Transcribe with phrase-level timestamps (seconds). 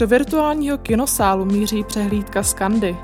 [0.00, 2.96] Do virtuálního kinosálu míří přehlídka Skandy.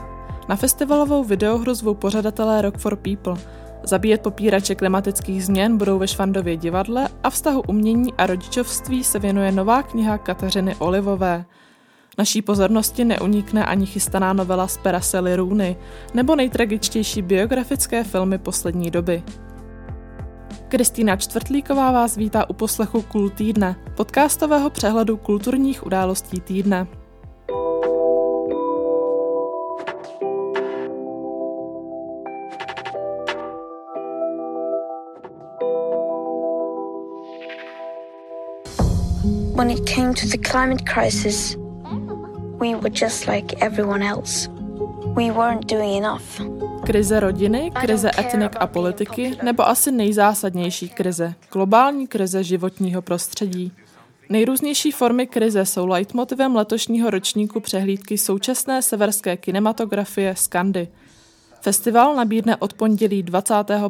[0.48, 3.42] Na festivalovou videohru zvou pořadatelé Rock for People.
[3.82, 9.52] Zabíjet popírače klimatických změn budou ve Švandově divadle a vztahu umění a rodičovství se věnuje
[9.52, 11.44] nová kniha Kateřiny Olivové.
[12.18, 15.76] Naší pozornosti neunikne ani chystaná novela z pera Sally Rooney
[16.14, 19.22] nebo nejtragičtější biografické filmy poslední doby.
[20.68, 26.86] Kristýna Čtvrtlíková vás vítá u poslechu Kul týdne, podcastového přehledu kulturních událostí týdne.
[39.54, 41.56] When it came to the climate crisis,
[42.58, 44.50] we were just like everyone else.
[45.14, 46.65] We weren't doing enough.
[46.86, 53.72] Krize rodiny, krize etnik a politiky, nebo asi nejzásadnější krize, globální krize životního prostředí.
[54.28, 60.88] Nejrůznější formy krize jsou leitmotivem letošního ročníku přehlídky současné severské kinematografie Skandy.
[61.60, 63.80] Festival nabídne od pondělí 25.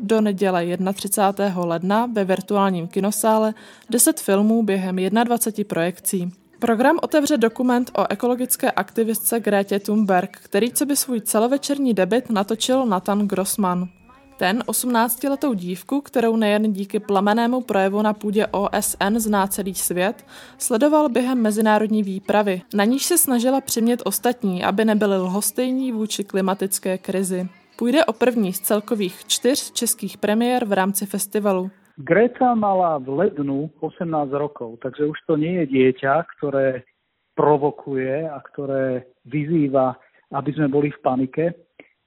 [0.00, 1.64] do neděle 31.
[1.64, 3.54] ledna ve virtuálním kinosále
[3.90, 6.32] 10 filmů během 21 projekcí.
[6.66, 12.86] Program otevře dokument o ekologické aktivistce Grétě Thunberg, který co by svůj celovečerní debit natočil
[12.86, 13.88] Nathan Grossman.
[14.36, 20.24] Ten 18-letou dívku, kterou nejen díky plamenému projevu na půdě OSN zná celý svět,
[20.58, 26.98] sledoval během mezinárodní výpravy, na níž se snažila přimět ostatní, aby nebyli lhostejní vůči klimatické
[26.98, 27.48] krizi.
[27.76, 31.70] Půjde o první z celkových čtyř českých premiér v rámci festivalu.
[31.96, 34.04] Greta mala v lednu 18
[34.36, 36.84] rokov, takže už to nie je dieťa, ktoré
[37.32, 39.96] provokuje a ktoré vyzýva,
[40.36, 41.44] aby sme boli v panike.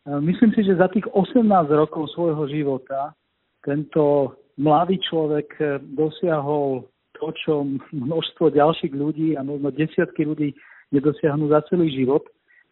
[0.06, 1.42] Myslím si, že za tých 18
[1.74, 3.18] rokov svojho života
[3.66, 5.58] tento mladý človek
[5.98, 6.86] dosiahol
[7.18, 7.54] to, čo
[7.90, 10.56] množstvo ďalších ľudí a možno desiatky ľudí
[10.94, 12.26] nedosiahnu za celý život.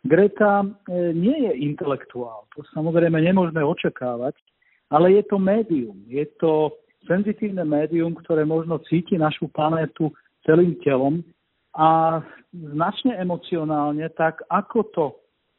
[0.05, 0.67] Greta e,
[1.11, 4.37] nie je intelektuál, to samozrejme nemôžeme očakávať,
[4.93, 6.71] ale je to médium, je to
[7.05, 10.09] senzitívne médium, ktoré možno cíti našu planétu
[10.47, 11.21] celým telom
[11.77, 12.19] a
[12.51, 15.05] značne emocionálne, tak ako to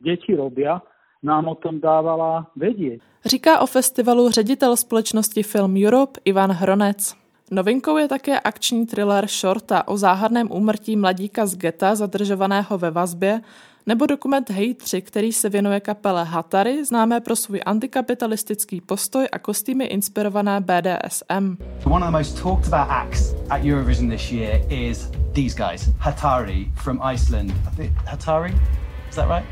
[0.02, 0.82] deti robia,
[1.22, 3.00] nám o tom dávala vědět.
[3.24, 7.14] Říká o festivalu ředitel společnosti Film Europe Ivan Hronec.
[7.50, 13.40] Novinkou je také akční thriller Shorta o záhadném úmrtí mladíka z geta zadržovaného ve vazbě
[13.86, 19.38] nebo dokument Hej 3, který se věnuje kapele Hatari, známé pro svůj antikapitalistický postoj a
[19.38, 21.56] kostýmy inspirované BDSM.
[21.84, 26.72] One of the most talked about acts at Eurovision this year is these guys, Hatari
[26.74, 27.52] from Iceland.
[28.04, 28.54] Hatari,
[29.10, 29.44] is that right?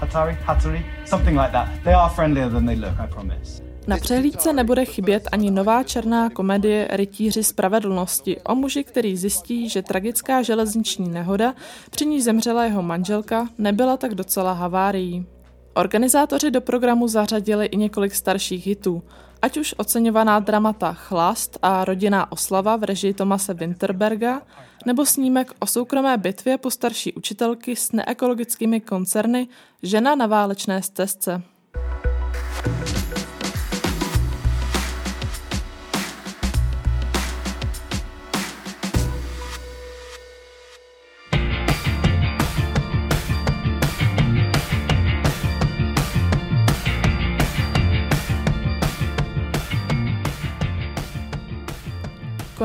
[0.00, 1.68] Hatari, Hatari, something like that.
[1.84, 3.62] They are friendlier than they look, I promise.
[3.86, 9.82] Na přehlídce nebude chybět ani nová černá komedie Rytíři spravedlnosti o muži, který zjistí, že
[9.82, 11.54] tragická železniční nehoda,
[11.90, 15.26] při ní zemřela jeho manželka, nebyla tak docela havárií.
[15.74, 19.02] Organizátoři do programu zařadili i několik starších hitů,
[19.42, 24.42] ať už oceňovaná dramata Chlast a rodinná oslava v režii Tomase Winterberga,
[24.86, 29.48] nebo snímek o soukromé bitvě po starší učitelky s neekologickými koncerny
[29.82, 31.42] Žena na válečné stezce.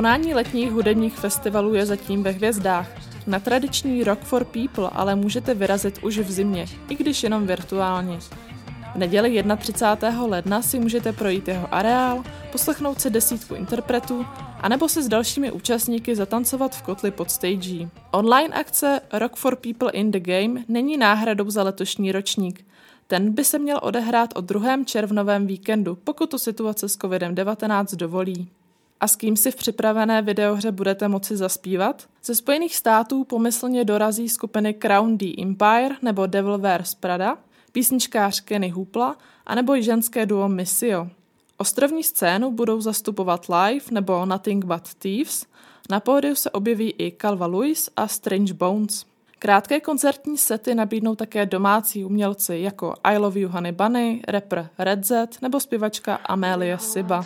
[0.04, 2.88] Konání letních hudebních festivalů je zatím ve hvězdách.
[3.28, 8.20] Na tradiční Rock for People ale můžete vyrazit už v zimě, i když jenom virtuálně.
[8.94, 10.26] V neděli 31.
[10.26, 14.26] ledna si můžete projít jeho areál, poslechnout se desítku interpretů,
[14.62, 17.90] anebo se s dalšími účastníky zatancovat v kotli pod stagí.
[18.12, 22.66] Online akce Rock for People in the Game není náhradou za letošní ročník.
[23.08, 28.50] Ten by se měl odehrát o druhém červnovém víkendu, pokud to situace s COVID-19 dovolí.
[29.04, 32.04] A s kým si v připravené videohře budete moci zaspívat?
[32.24, 37.38] Ze Spojených států pomyslně dorazí skupiny Crown D Empire nebo Devil Wears Prada,
[37.72, 41.08] písničkář Kenny Hoopla a nebo ženské duo Missio.
[41.58, 45.46] Ostrovní scénu budou zastupovat Live nebo Nothing But Thieves,
[45.90, 49.06] na pódiu se objeví i Calva Lewis a Strange Bones.
[49.40, 55.06] Krátké koncertní sety nabídnou také domácí umělci jako I Love You Honey Bunny, rapper Red
[55.06, 57.26] Z nebo zpěvačka Amelia Siba.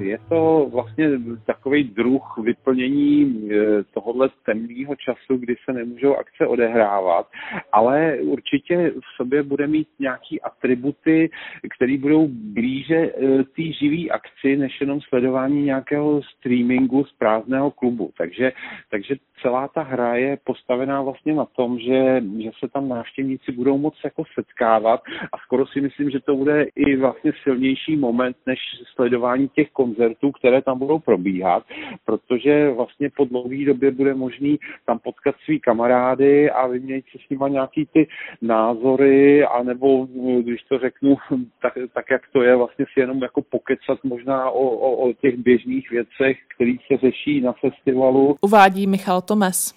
[0.00, 1.10] je to vlastně
[1.46, 3.56] takový druh vyplnění eh,
[3.94, 7.26] tohohle temného času, kdy se nemůžou akce odehrávat,
[7.72, 11.30] ale určitě v sobě bude mít nějaký atributy,
[11.76, 18.10] které budou blíže eh, té živý akci, než jenom sledování nějakého streamingu z prázdného klubu.
[18.18, 18.52] Takže,
[18.90, 23.78] takže celá ta hra je postavená vlastně na tom, že, že se tam návštěvníci budou
[23.78, 25.00] moc jako setkávat
[25.32, 28.58] a skoro si myslím, že to bude i vlastně silnější moment než
[28.94, 31.62] sledování těch koncertů, které tam budou probíhat,
[32.04, 37.30] protože vlastně po dlouhé době bude možný tam potkat svý kamarády a vyměnit si s
[37.30, 38.08] nima nějaký ty
[38.42, 40.06] názory, anebo
[40.40, 41.16] když to řeknu
[41.62, 45.36] tak, tak jak to je, vlastně si jenom jako pokecat možná o, o, o těch
[45.36, 48.36] běžných věcech, které se řeší na festivalu.
[48.40, 49.74] Uvádí Michal Tomás.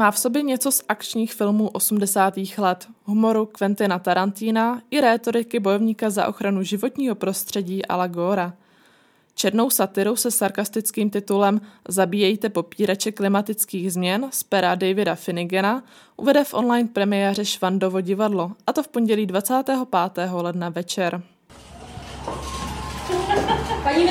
[0.00, 2.34] Má v sobě něco z akčních filmů 80.
[2.58, 8.52] let, humoru Quentina Tarantina i rétoriky bojovníka za ochranu životního prostředí Ala Gora.
[9.34, 15.82] Černou satirou se sarkastickým titulem Zabíjejte popírače klimatických změn z pera Davida Finnigana
[16.16, 20.30] uvede v online premiéře Švandovo divadlo, a to v pondělí 25.
[20.32, 21.22] ledna večer.
[23.82, 24.04] Paní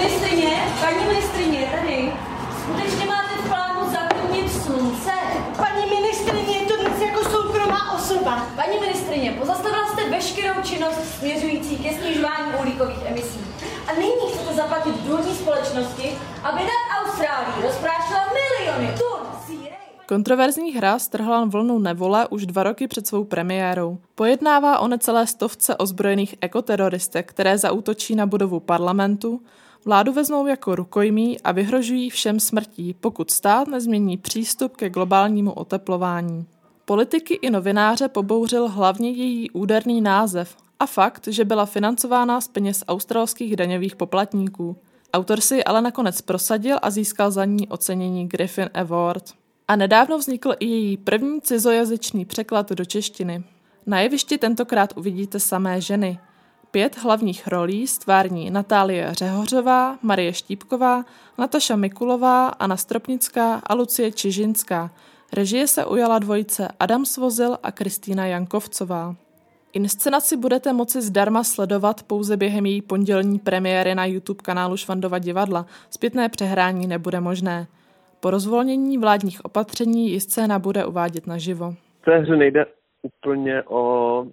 [10.42, 13.40] veškerou činnost směřující ke snižování uhlíkových emisí.
[13.88, 16.10] A nyní chcete zaplatit důlní společnosti,
[16.44, 19.20] aby nad Austrálií rozprášila miliony tun
[20.08, 23.98] Kontroverzní hra strhla vlnu nevole už dva roky před svou premiérou.
[24.16, 29.42] Pojednává o necelé stovce ozbrojených ekoteroristech, které zautočí na budovu parlamentu,
[29.86, 36.46] vládu vezmou jako rukojmí a vyhrožují všem smrtí, pokud stát nezmění přístup ke globálnímu oteplování.
[36.90, 42.84] Politiky i novináře pobouřil hlavně její úderný název a fakt, že byla financována z peněz
[42.88, 44.78] australských daňových poplatníků.
[45.14, 49.24] Autor si ale nakonec prosadil a získal za ní ocenění Griffin Award.
[49.68, 53.44] A nedávno vznikl i její první cizojazyčný překlad do češtiny.
[53.86, 56.20] Na jevišti tentokrát uvidíte samé ženy.
[56.72, 61.06] Pět hlavních rolí stvární Natálie Řehořová, Marie Štípková,
[61.38, 64.92] Nataša Mikulová, Anna Stropnická a Lucie Čižinská–
[65.34, 69.16] Režie se ujala dvojice Adam Svozil a Kristýna Jankovcová.
[69.74, 75.66] Inscenaci budete moci zdarma sledovat pouze během její pondělní premiéry na YouTube kanálu Švandova divadla.
[75.90, 77.68] Zpětné přehrání nebude možné.
[78.20, 81.72] Po rozvolnění vládních opatření ji scéna bude uvádět naživo.
[82.02, 82.66] V té hře nejde
[83.02, 84.26] úplně o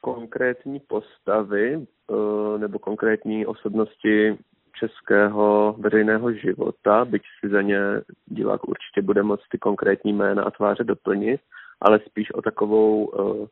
[0.00, 4.38] konkrétní postavy eh, nebo konkrétní osobnosti
[4.78, 7.78] českého veřejného života, byť si za ně
[8.26, 11.40] divák určitě bude moct ty konkrétní jména a tváře doplnit,
[11.80, 13.46] ale spíš o takovou uh,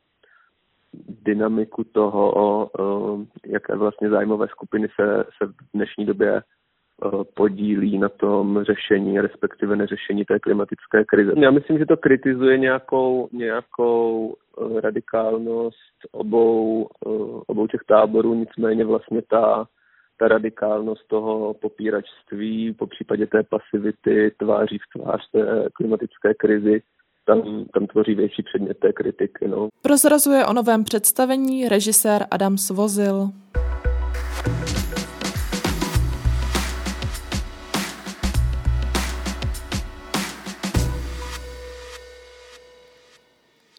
[1.22, 8.08] dynamiku toho, uh, jaké vlastně zájmové skupiny se, se v dnešní době uh, podílí na
[8.08, 11.32] tom řešení, respektive neřešení té klimatické krize.
[11.36, 14.34] Já myslím, že to kritizuje nějakou, nějakou
[14.80, 16.88] radikálnost obou,
[17.46, 19.66] obou těch táborů, nicméně vlastně ta
[20.18, 26.82] ta radikálnost toho popíračství, po případě té pasivity tváří v tvář té klimatické krizi,
[27.26, 29.48] tam, tam tvoří větší předmět té kritiky.
[29.48, 29.68] No.
[29.82, 33.28] Prozrazuje o novém představení režisér Adam Svozil.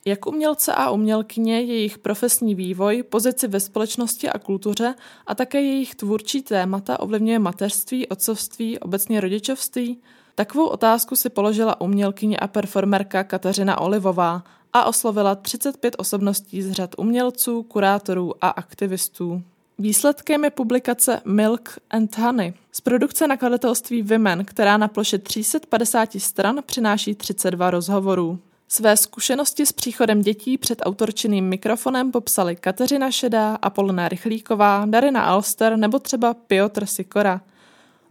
[0.08, 4.96] Jak umělce a umělkyně, jejich profesní vývoj, pozici ve společnosti a kultuře
[5.28, 9.98] a také jejich tvůrčí témata ovlivňuje mateřství, otcovství, obecně rodičovství?
[10.36, 14.44] Takovou otázku si položila umělkyně a performerka Kateřina Olivová
[14.74, 19.42] a oslovila 35 osobností z řad umělců, kurátorů a aktivistů.
[19.80, 26.60] Výsledkem je publikace Milk and Honey z produkce nakladatelství Women, která na ploše 350 stran
[26.66, 28.40] přináší 32 rozhovorů.
[28.76, 35.78] Své zkušenosti s příchodem dětí před autorčeným mikrofonem popsali Kateřina Šedá, Apolona Rychlíková, Darina Alster
[35.78, 37.42] nebo třeba Piotr Sikora.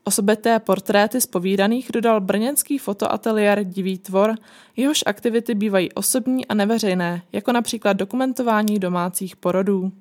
[0.05, 4.35] Osobité portréty z povídaných dodal brněnský fotoateliér Divý tvor,
[4.77, 9.93] jehož aktivity bývají osobní a neveřejné, jako například dokumentování domácích porodů.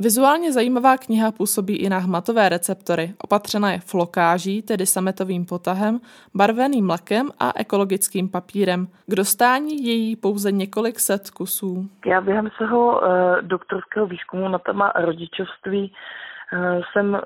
[0.00, 3.14] Vizuálně zajímavá kniha působí i na hmatové receptory.
[3.24, 6.00] Opatřena je flokáží, tedy sametovým potahem,
[6.34, 8.86] barveným lakem a ekologickým papírem.
[9.06, 11.88] K dostání je jí pouze několik set kusů.
[12.06, 13.08] Já během svého uh,
[13.40, 17.20] doktorského výzkumu na téma rodičovství uh, jsem uh,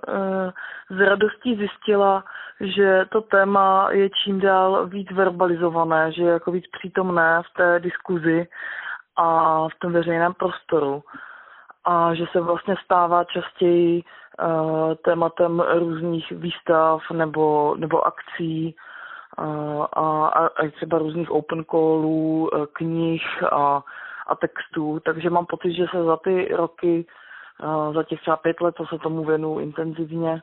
[0.97, 2.25] s radostí zjistila,
[2.61, 7.81] že to téma je čím dál víc verbalizované, že je jako víc přítomné v té
[7.81, 8.49] diskuzi
[9.17, 11.03] a v tom veřejném prostoru
[11.85, 18.75] a že se vlastně stává častěji uh, tématem různých výstav nebo, nebo akcí
[19.39, 23.23] uh, a, a, třeba různých open callů, uh, knih
[23.53, 23.83] a,
[24.27, 25.01] a textů.
[25.05, 27.07] Takže mám pocit, že se za ty roky,
[27.65, 30.43] uh, za těch třeba pět let, co se tomu věnu intenzivně,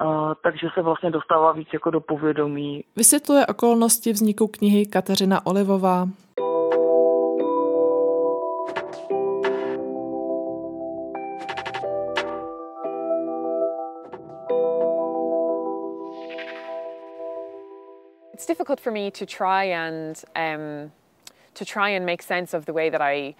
[0.00, 2.84] Uh, takže se vlastně dostává víc jako do povědomí.
[2.96, 6.08] Vysvětluje okolnosti vzniku knihy Kateřina Olivová.
[18.42, 20.90] It's difficult for me to try and um,
[21.54, 23.36] to try and make sense of the way that I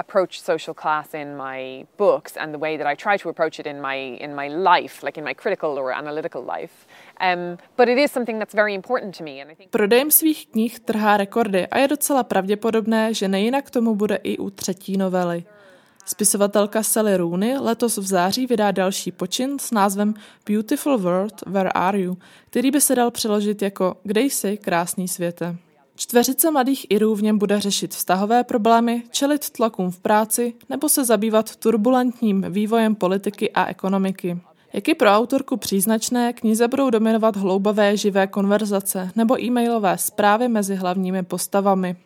[0.00, 3.66] approach social class in my books and the way that I try to approach it
[3.66, 6.74] in my in my life, like in my critical or analytical life.
[7.20, 9.40] Um, but it is something that's very important to me.
[9.40, 9.70] And I think...
[9.70, 14.50] Prodejem svých knih trhá rekordy a je docela pravděpodobné, že nejinak tomu bude i u
[14.50, 15.44] třetí novely.
[16.04, 20.14] Spisovatelka Sally Rooney letos v září vydá další počin s názvem
[20.46, 22.18] Beautiful World, Where Are You,
[22.50, 25.56] který by se dal přeložit jako Kde jsi, krásný světe.
[25.96, 31.04] Čtveřice mladých Irů v něm bude řešit vztahové problémy, čelit tlakům v práci nebo se
[31.04, 34.38] zabývat turbulentním vývojem politiky a ekonomiky.
[34.72, 40.74] Jak je pro autorku příznačné, knize budou dominovat hloubavé živé konverzace nebo e-mailové zprávy mezi
[40.74, 41.96] hlavními postavami.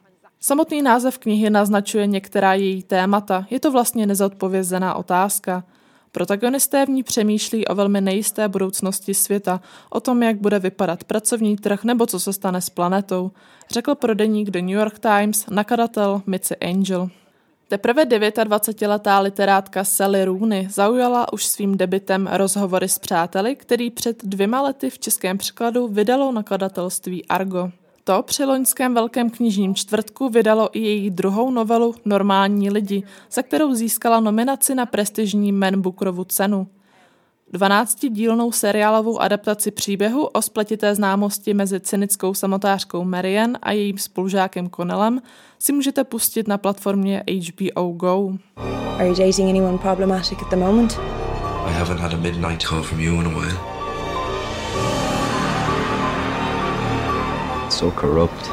[0.41, 3.47] Samotný název knihy naznačuje některá její témata.
[3.51, 5.65] Je to vlastně nezodpovězená otázka.
[6.13, 9.61] Protagonisté v ní přemýšlí o velmi nejisté budoucnosti světa,
[9.91, 13.31] o tom, jak bude vypadat pracovní trh nebo co se stane s planetou,
[13.71, 17.11] řekl prodejník The New York Times nakadatel Mitzi Angel.
[17.69, 24.63] Teprve 29-letá literátka Sally Rooney zaujala už svým debitem rozhovory s přáteli, který před dvěma
[24.63, 27.71] lety v českém překladu vydalo nakladatelství Argo.
[28.07, 33.75] To při loňském velkém knižním čtvrtku vydalo i její druhou novelu Normální lidi, za kterou
[33.75, 36.67] získala nominaci na prestižní Man Bookerovu cenu.
[37.53, 45.23] Dvanáctidílnou seriálovou adaptaci příběhu o spletité známosti mezi cynickou samotářkou Marian a jejím spolužákem Connellem
[45.59, 48.33] si můžete pustit na platformě HBO Go.
[48.97, 50.99] Are you dating anyone problematic at the moment?
[51.67, 53.74] I haven't had a midnight call from you in a while.
[57.85, 58.49] So corrupt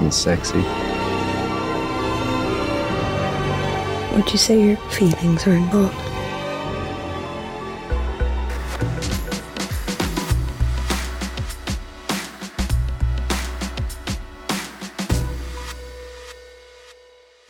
[0.00, 0.62] and sexy.
[4.14, 5.94] Would you say your feelings are involved?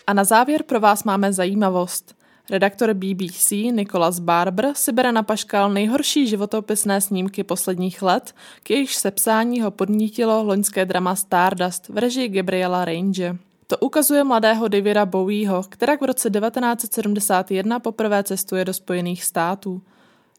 [0.06, 2.22] A na závěr pro vás máme zajímavost.
[2.50, 8.94] Redaktor BBC Nicholas Barber si bere na paškal nejhorší životopisné snímky posledních let, k jejichž
[8.94, 13.37] sepsání ho podnítilo loňské drama Stardust v režii Gabriela Range.
[13.66, 19.82] To ukazuje mladého Davida Bowieho, která v roce 1971 poprvé cestuje do Spojených států.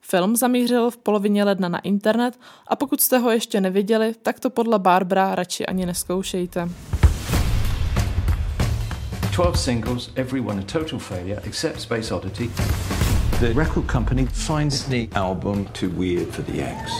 [0.01, 4.49] Film zamířil v polovině ledna na internet a pokud jste ho ještě neviděli, tak to
[4.49, 6.69] podle Barbara radši ani neskoušejte.
[9.33, 12.49] 12 singles, every one a total failure except Space Oddity.
[13.39, 16.91] The record company finds the album too weird for the ex.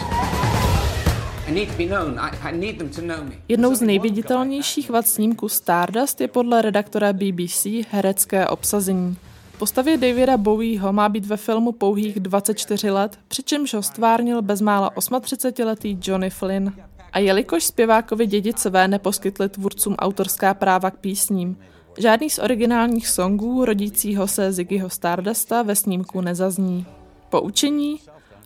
[3.48, 9.18] Jednou z nejviditelnějších vad snímku Stardust je podle redaktora BBC herecké obsazení.
[9.60, 15.98] Postavě Davida Bowieho má být ve filmu pouhých 24 let, přičemž ho stvárnil bezmála 38-letý
[16.02, 16.74] Johnny Flynn.
[17.12, 21.58] A jelikož zpěvákovi dědicové neposkytli tvůrcům autorská práva k písním,
[21.98, 26.86] Žádný z originálních songů rodícího se Ziggyho Stardusta ve snímku nezazní.
[27.30, 28.00] Poučení?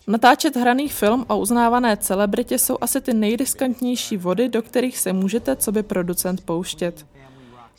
[0.07, 5.55] Natáčet hraný film o uznávané celebritě jsou asi ty nejriskantnější vody, do kterých se můžete
[5.55, 7.05] co by producent pouštět.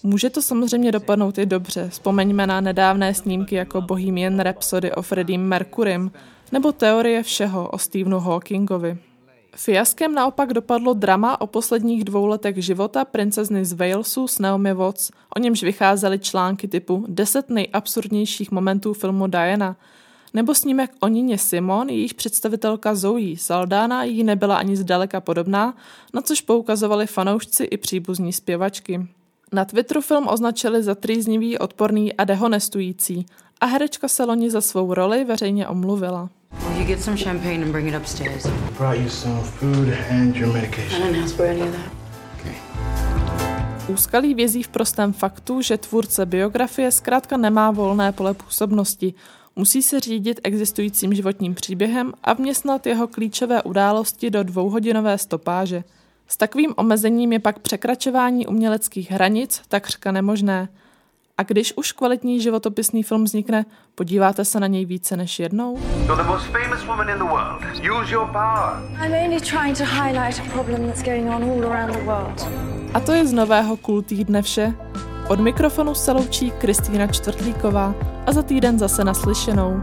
[0.02, 5.38] Může to samozřejmě dopadnout i dobře, vzpomeňme na nedávné snímky jako Bohemian Rhapsody o Freddie
[5.38, 6.10] Mercurym
[6.52, 8.98] nebo Teorie všeho o Stephenu Hawkingovi.
[9.60, 15.10] Fiaskem naopak dopadlo drama o posledních dvou letech života princezny z Walesu s Naomi Watts,
[15.36, 19.76] o němž vycházely články typu 10 nejabsurdnějších momentů filmu Diana,
[20.34, 25.74] nebo snímek o Nině Simon, jejíž představitelka Zoe Saldana jí nebyla ani zdaleka podobná,
[26.14, 29.06] na což poukazovali fanoušci i příbuzní zpěvačky.
[29.52, 33.26] Na Twitteru film označili za trýznivý, odporný a dehonestující
[33.60, 36.28] a herečka se loni za svou roli veřejně omluvila.
[36.52, 38.46] You get some champagne and bring it upstairs.
[38.76, 41.02] Brought you some food and your medication.
[41.02, 41.98] I didn't ask for any of that.
[43.88, 49.14] Úskalí vězí v prostém faktu, že tvůrce biografie zkrátka nemá volné pole působnosti.
[49.56, 55.84] Musí se řídit existujícím životním příběhem a vměstnat jeho klíčové události do dvouhodinové stopáže.
[56.26, 60.68] S takovým omezením je pak překračování uměleckých hranic takřka nemožné.
[61.38, 65.78] A když už kvalitní životopisný film vznikne, podíváte se na něj více než jednou?
[72.94, 74.74] A to je z nového Cool týdne vše.
[75.28, 77.94] Od mikrofonu se loučí Kristýna Čtvrtlíková
[78.26, 79.82] a za týden zase naslyšenou.